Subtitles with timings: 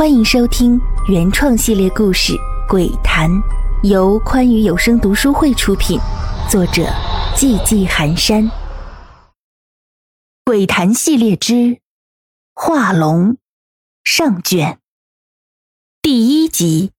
[0.00, 2.32] 欢迎收听原创系列故事
[2.66, 3.30] 《鬼谈》，
[3.82, 5.98] 由宽裕有声读书会出品，
[6.48, 6.84] 作者
[7.36, 8.44] 寂寂寒山。
[10.46, 11.52] 《鬼谈》系列之
[12.54, 13.32] 《画龙》
[14.02, 14.78] 上卷
[16.00, 16.92] 第一集。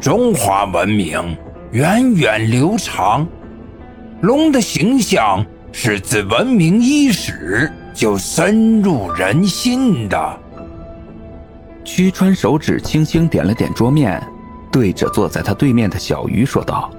[0.00, 1.38] 中华文明
[1.70, 3.24] 源远流长，
[4.20, 10.40] 龙的形象是自文明伊始就深入人心的。
[11.84, 14.20] 屈川手指轻轻点了点桌面，
[14.72, 16.90] 对着坐在他对面的小鱼说道：“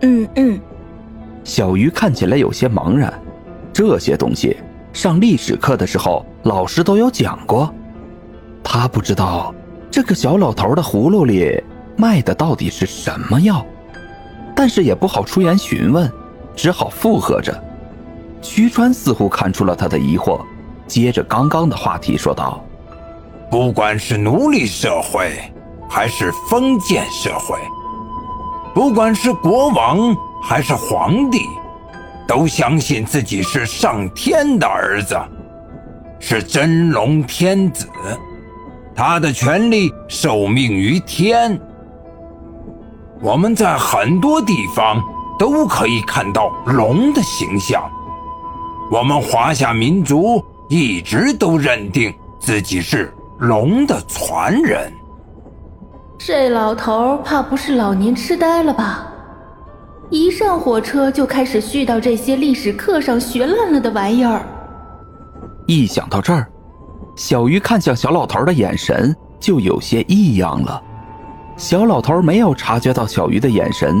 [0.00, 0.58] 嗯嗯。”
[1.44, 3.12] 小鱼看起来有些茫然，
[3.72, 4.56] 这些东西
[4.94, 7.72] 上历史课的时候老师都有讲过，
[8.64, 9.54] 他不知道
[9.90, 11.62] 这个小老头的葫芦里。
[11.98, 13.64] 卖的到底是什么药？
[14.54, 16.10] 但是也不好出言询问，
[16.56, 17.62] 只好附和着。
[18.40, 20.40] 徐川似乎看出了他的疑惑，
[20.86, 22.64] 接着刚刚的话题说道
[23.50, 25.38] ：“不管是奴隶社会，
[25.88, 27.58] 还是封建社会，
[28.74, 31.40] 不管是国王还是皇帝，
[32.26, 35.16] 都相信自己是上天的儿子，
[36.18, 37.88] 是真龙天子，
[38.94, 41.60] 他的权力受命于天。”
[43.22, 45.02] 我们在很多地方
[45.38, 47.82] 都可以看到龙的形象。
[48.90, 54.92] 我们华夏民族一直都认定自己是龙的传人。
[56.18, 59.06] 这老头怕不是老年痴呆了吧？
[60.08, 64.46] 一上火车就开始絮叨这些历史课上学烂了的玩意儿。
[65.66, 66.46] 一想到这儿，
[67.16, 70.80] 小鱼看向小老头的眼神就有些异样了。
[71.56, 73.96] 小老头没有察觉到小鱼的眼神，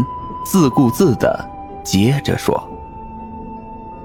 [0.48, 1.44] 自顾自的
[1.82, 2.56] 接着说：“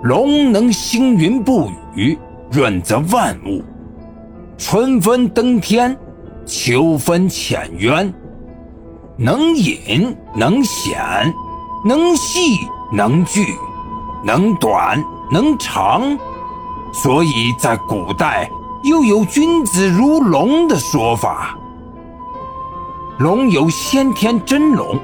[0.02, 2.18] 龙能兴云布雨，
[2.50, 3.62] 润泽万物；
[4.58, 5.96] 春分登天，
[6.44, 8.12] 秋分潜渊。
[9.18, 11.00] 能隐能显，
[11.86, 12.58] 能细
[12.92, 13.46] 能聚，
[14.26, 15.02] 能短
[15.32, 16.18] 能长。
[16.92, 18.50] 所以在古代
[18.84, 21.56] 又有‘君子如龙’的说法。”
[23.20, 24.98] 龙有先天真龙，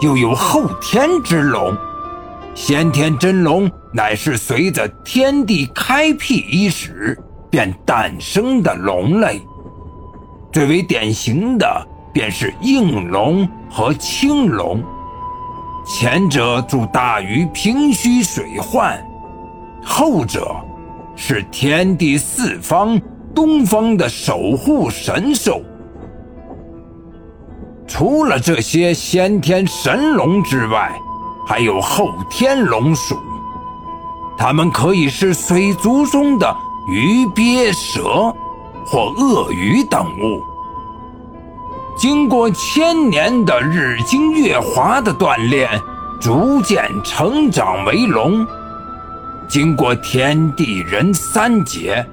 [0.00, 1.76] 又有后天之龙。
[2.54, 7.18] 先天真龙乃是随着天地开辟伊始
[7.50, 9.40] 便诞生的龙类，
[10.52, 14.82] 最为典型的便是应龙和青龙。
[15.84, 19.04] 前者助大禹平虚水患，
[19.84, 20.54] 后者
[21.16, 23.00] 是天地四方、
[23.34, 25.60] 东方的守护神兽。
[27.86, 30.90] 除了这些先天神龙之外，
[31.46, 33.16] 还有后天龙属，
[34.36, 36.56] 它们可以是水族中的
[36.88, 38.34] 鱼鳖蛇
[38.86, 40.42] 或鳄鱼等物。
[41.96, 45.68] 经过千年的日精月华的锻炼，
[46.20, 48.44] 逐渐成长为龙。
[49.46, 52.04] 经过天地人三劫，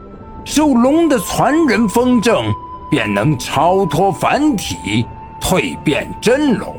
[0.45, 2.45] 受龙的传人风正，
[2.91, 5.05] 便能超脱凡体。
[5.41, 6.73] 蜕变真龙，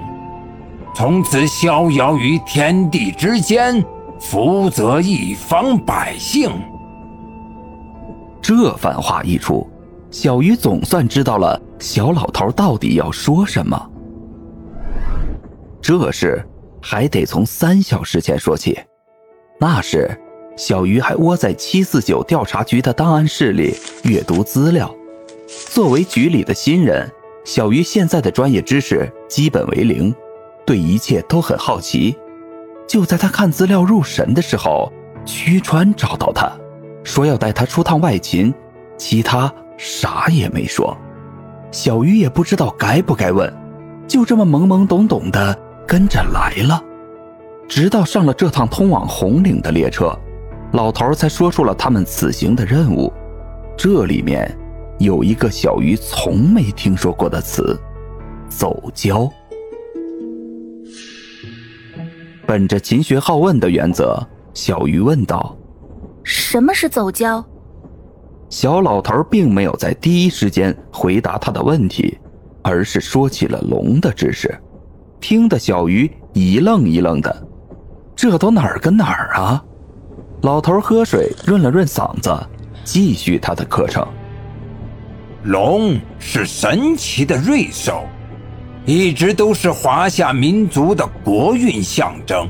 [0.95, 3.85] 从此逍遥于天地之间，
[4.19, 6.51] 福泽一方百姓。
[8.41, 9.69] 这番话一出，
[10.11, 13.91] 小鱼总算知道了小老头到底要说什么。
[15.83, 16.43] 这事
[16.81, 18.79] 还得从三小时前说起，
[19.61, 20.11] 那时
[20.57, 23.75] 小鱼还窝在七四九调查局的档案室里
[24.05, 24.93] 阅读资料。
[25.47, 27.11] 作为局里的新人。
[27.45, 30.15] 小鱼现在的专业知识基本为零，
[30.65, 32.17] 对一切都很好奇。
[32.87, 34.93] 就在他看资料入神的时候，
[35.25, 36.53] 屈川找到他，
[37.03, 38.55] 说要带他出趟外勤，
[38.97, 40.97] 其他啥也没说。
[41.73, 43.53] 小鱼也不知道该不该问，
[44.07, 46.81] 就这么懵懵懂懂的跟着来了。
[47.69, 50.17] 直到上了这趟通往红岭的列车，
[50.73, 53.13] 老头才说出了他们此行的任务。
[53.77, 54.57] 这里面。
[55.03, 57.77] 有一个小鱼从没听说过的词，
[58.49, 59.29] 走交。
[62.47, 64.17] 本着勤学好问的原则，
[64.55, 65.57] 小鱼问道
[66.23, 67.45] ：“什么是走交？”
[68.49, 72.17] 小老头并没有在第一时间回答他的问题，
[72.63, 74.57] 而是说起了龙的知识，
[75.21, 77.49] 听得小鱼一愣一愣的。
[78.15, 79.65] 这都哪儿跟哪儿啊？
[80.43, 82.33] 老头喝水润了润嗓子，
[82.85, 84.07] 继续他的课程。
[85.45, 88.05] 龙是神奇的瑞兽，
[88.87, 92.49] 一直都是华夏民族的国运象征。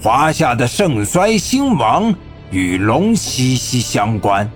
[0.00, 2.14] 华夏的盛衰兴亡
[2.52, 4.48] 与龙息息相关，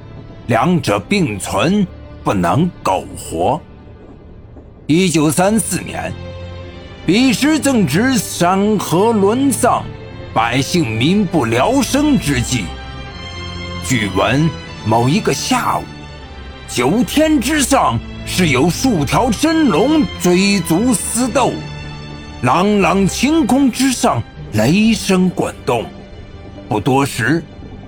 [0.47, 1.85] 两者并存，
[2.23, 3.61] 不能苟活。
[4.87, 6.13] 一九三四年，
[7.05, 9.83] 彼时正值山河沦丧、
[10.33, 12.67] 百姓民不聊生之际。
[13.85, 14.49] 据闻
[14.87, 15.83] 某一个下午，
[16.73, 21.53] 九天之上是有数条真龙追逐厮斗，
[22.43, 24.23] 朗朗晴空之上。
[24.53, 25.85] 雷声滚动，
[26.69, 27.41] 不多时，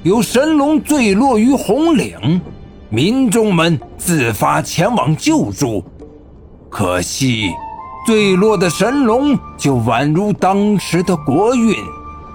[0.04, 2.40] 有神龙坠落于红岭，
[2.88, 5.84] 民众们自发前往救助。
[6.70, 7.50] 可惜，
[8.06, 11.74] 坠落的神龙就宛如当时的国运，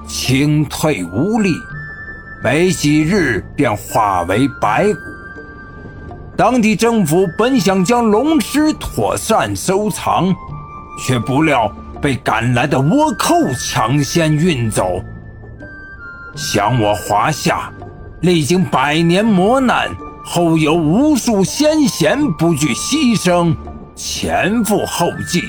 [0.05, 1.53] 清退无力，
[2.43, 5.16] 没几日便化为白骨。
[6.37, 10.33] 当地政府本想将龙尸妥善收藏，
[10.99, 11.71] 却不料。
[11.99, 15.01] 被赶来的倭寇抢先运走。
[16.35, 17.73] 想我华夏，
[18.21, 19.89] 历经百年磨难，
[20.23, 23.55] 后有无数先贤不惧牺牲，
[23.95, 25.41] 前赴后继，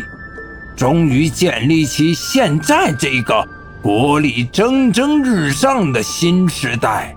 [0.74, 3.46] 终于建立起现在这个
[3.82, 7.14] 国力蒸蒸日上的新时代。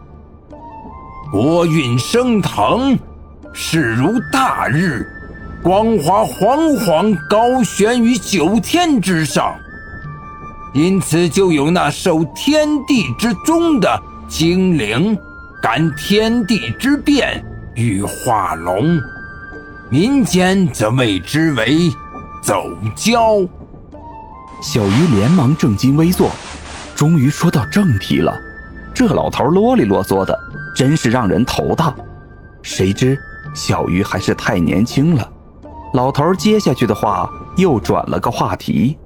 [1.31, 2.99] 国运升腾，
[3.53, 5.07] 势如大日。
[5.63, 9.55] 光华煌煌，高悬于九天之上，
[10.73, 15.15] 因此就有那受天地之宗的精灵，
[15.61, 17.45] 感天地之变，
[17.75, 18.99] 欲化龙；
[19.91, 21.91] 民间则谓之为
[22.41, 23.47] 走蛟。
[24.63, 26.31] 小鱼连忙正襟危坐，
[26.95, 28.35] 终于说到正题了。
[28.95, 30.35] 这老头啰里啰嗦的，
[30.75, 31.93] 真是让人头大。
[32.63, 33.15] 谁知
[33.53, 35.31] 小鱼还是太年轻了。
[35.93, 38.97] 老头接下去的话又转了个话题，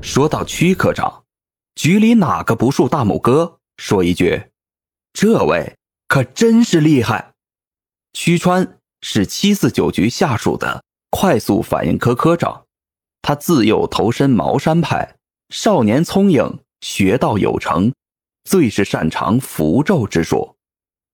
[0.00, 1.24] 说到曲科长，
[1.74, 3.58] 局里哪个不竖大拇哥？
[3.76, 4.50] 说一句，
[5.12, 5.76] 这位
[6.06, 7.32] 可真是厉害。
[8.12, 12.64] 曲川是七四九局下属的快速反应科科长，
[13.22, 15.16] 他自幼投身茅山派，
[15.48, 17.92] 少年聪颖，学道有成，
[18.44, 20.54] 最是擅长符咒之术，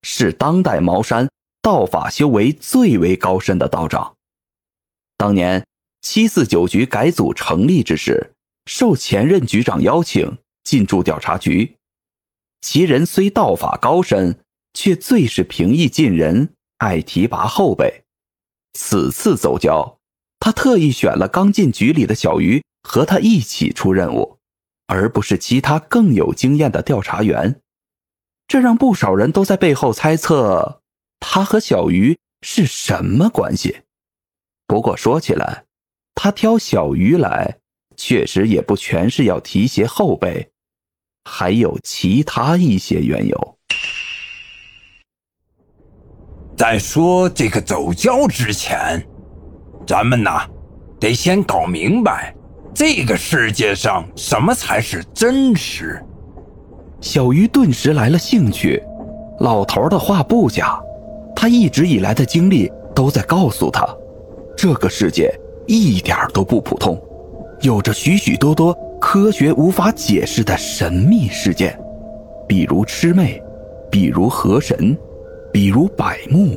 [0.02, 1.26] 是当代茅山
[1.62, 4.16] 道法修为最为高深的道长。
[5.16, 5.66] 当年
[6.00, 8.32] 七四九局改组成立之时，
[8.66, 11.76] 受前任局长邀请进驻调查局。
[12.62, 14.38] 其人虽道法高深，
[14.72, 18.04] 却最是平易近人，爱提拔后辈。
[18.74, 19.98] 此次走交，
[20.38, 24.38] 他特意选了刚进局里的小鱼和他一起出任务，
[24.86, 27.60] 而不是其他更有经验的调查员。
[28.46, 30.79] 这让不少人都在背后猜测，
[31.20, 33.82] 他和小鱼是什么关系。
[34.66, 35.64] 不过说起来，
[36.14, 37.58] 他挑小鱼来，
[37.96, 40.50] 确实也不全是要提携后辈，
[41.24, 43.58] 还有其他一些缘由。
[46.56, 49.02] 在说这个走交之前，
[49.86, 50.46] 咱们呐，
[50.98, 52.34] 得先搞明白
[52.74, 56.02] 这个世界上什么才是真实。
[57.00, 58.82] 小鱼顿时来了兴趣，
[59.40, 60.78] 老头的话不假，
[61.40, 63.88] 他一直以来的经历都在告诉他。
[64.54, 65.32] 这个世界
[65.66, 67.02] 一点都不普通，
[67.62, 71.74] 有着许许多多科学无法解释的神秘事件，
[72.46, 73.42] 比如魑魅，
[73.90, 74.94] 比如河神，
[75.50, 76.54] 比如百目，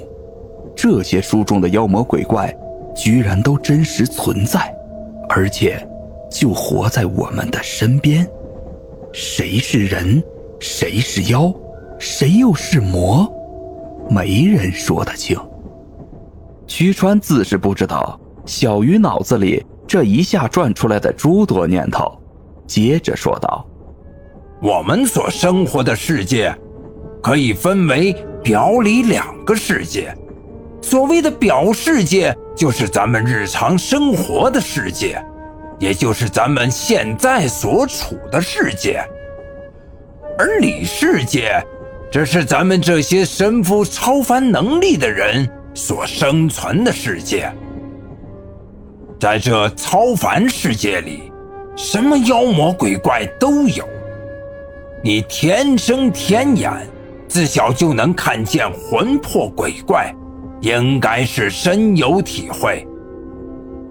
[0.76, 2.54] 这些书中的妖魔鬼怪，
[2.94, 4.76] 居然都真实存在，
[5.30, 5.82] 而且
[6.30, 8.28] 就活在我们的身边。
[9.14, 10.22] 谁是人，
[10.60, 11.54] 谁是妖，
[11.98, 13.32] 谁又是魔，
[14.10, 15.38] 没人说得清。
[16.68, 22.12] 徐川自是不知道小鱼脑子里这一下转出来的诸多念头，
[22.66, 23.66] 接着说道
[24.62, 26.56] ：“我们所生活的世界，
[27.22, 30.16] 可以分为表里两个世界。
[30.82, 35.24] 所谓的表世界，就是咱们日常生活的世界，
[35.80, 39.00] 也就是咱们现在所处的世界；
[40.38, 41.62] 而里世界，
[42.14, 47.52] 这是咱们这些身负超凡能力的人。”所生存的世界，
[49.20, 51.32] 在这超凡世界里，
[51.76, 53.84] 什么妖魔鬼怪都有。
[55.04, 56.72] 你天生天眼，
[57.28, 60.14] 自小就能看见魂魄鬼怪，
[60.62, 62.88] 应该是深有体会。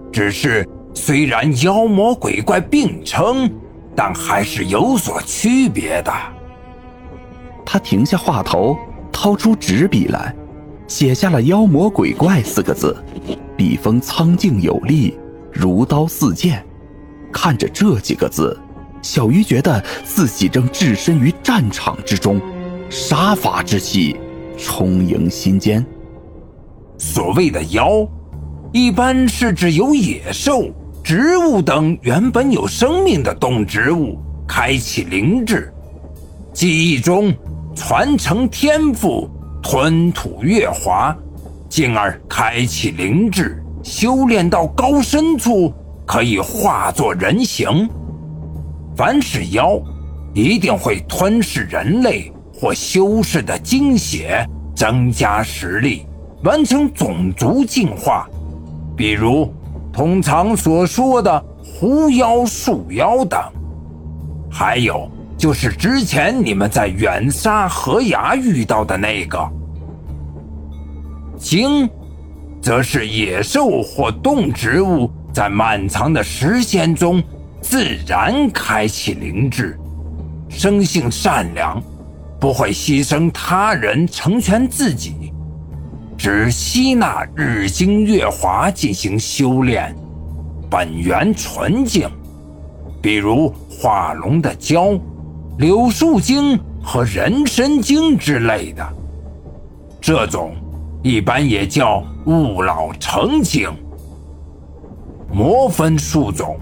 [0.09, 3.51] 只是虽然妖魔鬼怪并称，
[3.93, 6.13] 但还是有所区别的。
[7.65, 8.77] 他停下话头，
[9.11, 10.35] 掏出纸笔来。
[10.87, 12.95] 写下了“妖魔鬼怪”四个字，
[13.55, 15.17] 笔锋苍劲有力，
[15.51, 16.63] 如刀似剑。
[17.31, 18.55] 看着这几个字，
[19.01, 22.39] 小鱼觉得自己正置身于战场之中，
[22.89, 24.15] 杀伐之气
[24.57, 25.83] 充盈心间。
[26.97, 28.07] 所谓的妖，
[28.71, 30.69] 一般是指由野兽、
[31.03, 35.73] 植物等原本有生命的动植物开启灵智，
[36.53, 37.33] 记忆中
[37.75, 39.29] 传承天赋，
[39.61, 41.15] 吞吐月华，
[41.67, 45.73] 进而开启灵智，修炼到高深处，
[46.05, 47.89] 可以化作人形。
[48.95, 49.79] 凡是妖，
[50.33, 56.05] 一定会吞噬人类或修士的精血，增加实力，
[56.43, 58.29] 完成种族进化。
[58.95, 59.51] 比如
[59.91, 63.41] 通常所说的狐妖、树妖等。
[64.51, 65.09] 还有
[65.43, 69.45] 就是之前你们在远沙河崖遇到的那个
[71.37, 71.85] 精，
[72.61, 77.21] 则是野兽或动植物在漫长的时间中。
[77.59, 79.77] 自然开启灵智，
[80.47, 81.83] 生性善良，
[82.39, 85.33] 不会牺牲他人成全自己，
[86.17, 89.93] 只吸纳日精月华进行修炼，
[90.69, 92.09] 本源纯净。
[93.01, 94.97] 比如化龙的蛟、
[95.57, 98.87] 柳树精和人参精之类的，
[100.01, 100.55] 这种
[101.03, 103.69] 一般也叫物老成精。
[105.31, 106.57] 魔分数种。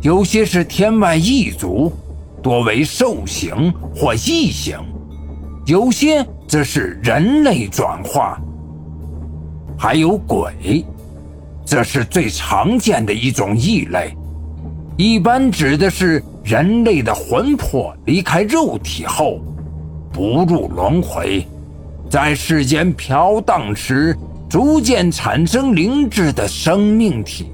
[0.00, 1.92] 有些是天外异族，
[2.40, 4.78] 多为兽形或异形；
[5.66, 8.40] 有些则是人类转化。
[9.76, 10.84] 还有鬼，
[11.64, 14.16] 这是最常见的一种异类，
[14.96, 19.40] 一般指的是人类的魂魄离开肉体后，
[20.12, 21.46] 不入轮回，
[22.10, 24.16] 在世间飘荡时，
[24.48, 27.46] 逐渐产生灵智的生命体。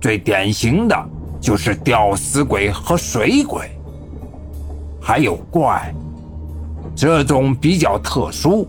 [0.00, 0.96] 最典型的。
[1.38, 3.70] 就是吊死鬼和水鬼，
[5.00, 5.94] 还有怪，
[6.96, 8.66] 这种比较特殊，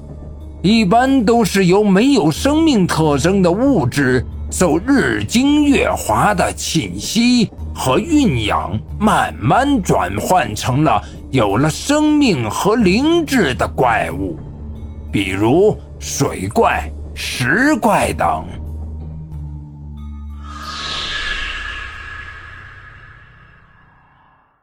[0.61, 14.35] 一般都是由没有生命特征的物质受日精月华的侵袭和蕴养，慢慢转换成了有了生命和灵智的怪物，
[15.11, 18.43] 比如水怪、石怪等。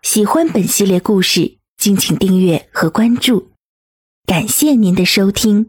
[0.02, 3.52] 喜欢本系列故事，敬请订阅和关注，
[4.26, 5.68] 感谢您的收听。